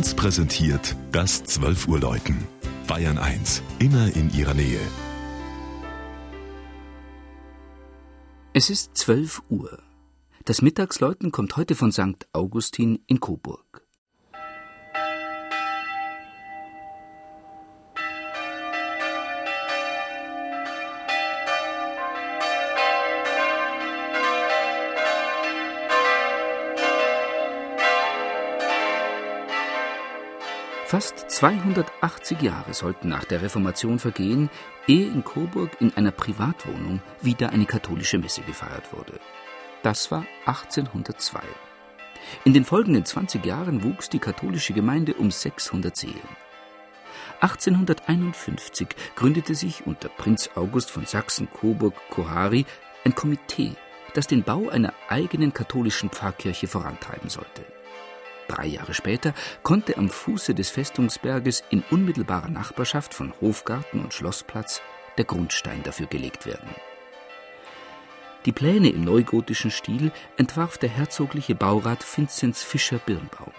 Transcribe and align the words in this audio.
1 0.00 0.14
präsentiert 0.14 0.96
das 1.12 1.44
12 1.44 1.86
Uhr 1.86 2.00
Läuten. 2.00 2.48
Bayern 2.86 3.18
1, 3.18 3.62
immer 3.80 4.06
in 4.16 4.32
ihrer 4.32 4.54
Nähe. 4.54 4.80
Es 8.54 8.70
ist 8.70 8.96
12 8.96 9.42
Uhr. 9.50 9.82
Das 10.46 10.62
Mittagsläuten 10.62 11.32
kommt 11.32 11.58
heute 11.58 11.74
von 11.74 11.92
St. 11.92 12.26
Augustin 12.32 13.00
in 13.08 13.20
Coburg. 13.20 13.86
Fast 30.90 31.30
280 31.30 32.42
Jahre 32.42 32.74
sollten 32.74 33.10
nach 33.10 33.24
der 33.24 33.42
Reformation 33.42 34.00
vergehen, 34.00 34.50
ehe 34.88 35.06
in 35.06 35.22
Coburg 35.22 35.80
in 35.80 35.96
einer 35.96 36.10
Privatwohnung 36.10 37.00
wieder 37.22 37.50
eine 37.50 37.64
katholische 37.64 38.18
Messe 38.18 38.40
gefeiert 38.40 38.92
wurde. 38.92 39.20
Das 39.84 40.10
war 40.10 40.26
1802. 40.46 41.38
In 42.44 42.54
den 42.54 42.64
folgenden 42.64 43.04
20 43.04 43.46
Jahren 43.46 43.84
wuchs 43.84 44.08
die 44.08 44.18
katholische 44.18 44.72
Gemeinde 44.72 45.14
um 45.14 45.30
600 45.30 45.96
Seelen. 45.96 46.36
1851 47.40 48.88
gründete 49.14 49.54
sich 49.54 49.86
unter 49.86 50.08
Prinz 50.08 50.50
August 50.56 50.90
von 50.90 51.06
Sachsen-Coburg-Kohari 51.06 52.66
ein 53.04 53.14
Komitee, 53.14 53.74
das 54.14 54.26
den 54.26 54.42
Bau 54.42 54.68
einer 54.70 54.92
eigenen 55.08 55.54
katholischen 55.54 56.10
Pfarrkirche 56.10 56.66
vorantreiben 56.66 57.30
sollte. 57.30 57.64
Drei 58.50 58.66
Jahre 58.66 58.94
später 58.94 59.32
konnte 59.62 59.96
am 59.96 60.10
Fuße 60.10 60.56
des 60.56 60.70
Festungsberges 60.70 61.62
in 61.70 61.84
unmittelbarer 61.88 62.48
Nachbarschaft 62.48 63.14
von 63.14 63.32
Hofgarten 63.40 64.00
und 64.00 64.12
Schlossplatz 64.12 64.82
der 65.18 65.24
Grundstein 65.24 65.84
dafür 65.84 66.06
gelegt 66.06 66.46
werden. 66.46 66.68
Die 68.46 68.50
Pläne 68.50 68.90
im 68.90 69.04
neugotischen 69.04 69.70
Stil 69.70 70.10
entwarf 70.36 70.78
der 70.78 70.88
herzogliche 70.88 71.54
Baurat 71.54 72.04
Vinzenz 72.04 72.64
Fischer-Birnbaum. 72.64 73.52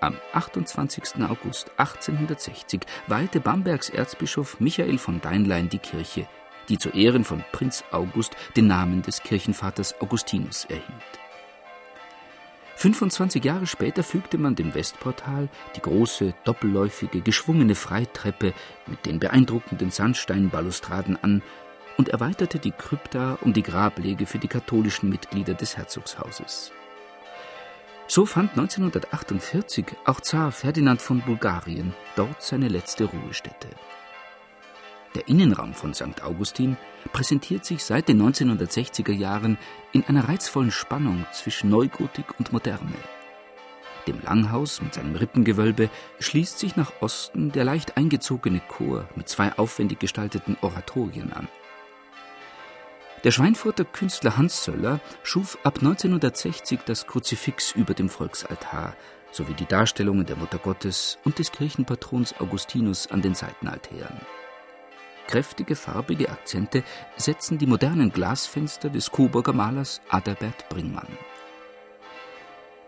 Am 0.00 0.16
28. 0.32 1.16
August 1.28 1.70
1860 1.76 2.80
weihte 3.06 3.38
Bambergs 3.38 3.90
Erzbischof 3.90 4.60
Michael 4.60 4.96
von 4.96 5.20
Deinlein 5.20 5.68
die 5.68 5.78
Kirche, 5.78 6.26
die 6.70 6.78
zu 6.78 6.88
Ehren 6.88 7.24
von 7.24 7.44
Prinz 7.52 7.84
August 7.90 8.34
den 8.56 8.66
Namen 8.66 9.02
des 9.02 9.22
Kirchenvaters 9.22 10.00
Augustinus 10.00 10.64
erhielt. 10.64 11.29
25 12.80 13.44
Jahre 13.44 13.66
später 13.66 14.02
fügte 14.02 14.38
man 14.38 14.54
dem 14.54 14.74
Westportal 14.74 15.50
die 15.76 15.82
große, 15.82 16.32
doppelläufige, 16.44 17.20
geschwungene 17.20 17.74
Freitreppe 17.74 18.54
mit 18.86 19.04
den 19.04 19.18
beeindruckenden 19.18 19.90
Sandsteinbalustraden 19.90 21.22
an 21.22 21.42
und 21.98 22.08
erweiterte 22.08 22.58
die 22.58 22.70
Krypta 22.70 23.36
um 23.42 23.52
die 23.52 23.62
Grablege 23.62 24.24
für 24.24 24.38
die 24.38 24.48
katholischen 24.48 25.10
Mitglieder 25.10 25.52
des 25.52 25.76
Herzogshauses. 25.76 26.72
So 28.06 28.24
fand 28.24 28.52
1948 28.52 29.84
auch 30.06 30.22
Zar 30.22 30.50
Ferdinand 30.50 31.02
von 31.02 31.20
Bulgarien 31.20 31.92
dort 32.16 32.42
seine 32.42 32.68
letzte 32.68 33.04
Ruhestätte. 33.04 33.68
Der 35.14 35.26
Innenraum 35.26 35.74
von 35.74 35.92
St. 35.92 36.22
Augustin 36.22 36.76
präsentiert 37.12 37.64
sich 37.64 37.84
seit 37.84 38.08
den 38.08 38.22
1960er 38.22 39.12
Jahren 39.12 39.58
in 39.92 40.04
einer 40.04 40.28
reizvollen 40.28 40.70
Spannung 40.70 41.26
zwischen 41.32 41.68
Neugotik 41.68 42.38
und 42.38 42.52
Moderne. 42.52 42.94
Dem 44.06 44.20
Langhaus 44.22 44.80
mit 44.80 44.94
seinem 44.94 45.16
Rippengewölbe 45.16 45.90
schließt 46.20 46.58
sich 46.58 46.76
nach 46.76 46.92
Osten 47.00 47.50
der 47.52 47.64
leicht 47.64 47.96
eingezogene 47.96 48.60
Chor 48.60 49.08
mit 49.16 49.28
zwei 49.28 49.52
aufwendig 49.58 49.98
gestalteten 49.98 50.56
Oratorien 50.62 51.32
an. 51.32 51.48
Der 53.24 53.32
Schweinfurter 53.32 53.84
Künstler 53.84 54.38
Hans 54.38 54.64
Söller 54.64 55.00
schuf 55.22 55.58
ab 55.64 55.78
1960 55.78 56.80
das 56.86 57.06
Kruzifix 57.06 57.72
über 57.72 57.94
dem 57.94 58.08
Volksaltar 58.08 58.94
sowie 59.32 59.54
die 59.54 59.66
Darstellungen 59.66 60.24
der 60.24 60.36
Mutter 60.36 60.58
Gottes 60.58 61.18
und 61.24 61.38
des 61.38 61.52
Kirchenpatrons 61.52 62.40
Augustinus 62.40 63.08
an 63.10 63.22
den 63.22 63.34
Seitenaltären. 63.34 64.20
Kräftige 65.30 65.76
farbige 65.76 66.28
Akzente 66.28 66.82
setzen 67.16 67.56
die 67.56 67.66
modernen 67.66 68.10
Glasfenster 68.12 68.90
des 68.90 69.10
Coburger 69.12 69.52
Malers 69.52 70.00
Adalbert 70.08 70.68
Bringmann. 70.68 71.06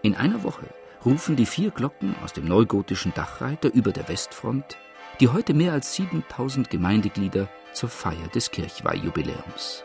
In 0.00 0.14
einer 0.14 0.42
Woche 0.42 0.66
rufen 1.04 1.36
die 1.36 1.44
vier 1.44 1.70
Glocken 1.70 2.14
aus 2.24 2.32
dem 2.32 2.46
neugotischen 2.46 3.12
Dachreiter 3.12 3.70
über 3.72 3.92
der 3.92 4.08
Westfront 4.08 4.78
die 5.20 5.28
heute 5.28 5.52
mehr 5.52 5.72
als 5.72 5.94
7000 5.94 6.70
Gemeindeglieder 6.70 7.48
zur 7.72 7.90
Feier 7.90 8.28
des 8.34 8.50
Kirchweihjubiläums. 8.50 9.84